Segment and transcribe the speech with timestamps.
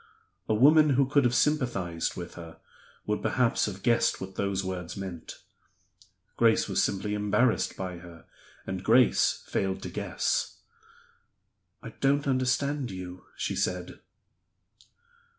[0.49, 2.59] A woman who could have sympathized with her
[3.05, 5.37] would perhaps have guessed what those words meant.
[6.37, 8.25] Grace was simply embarrassed by her;
[8.65, 10.57] and Grace failed to guess.
[11.83, 13.99] "I don't understand you," she said.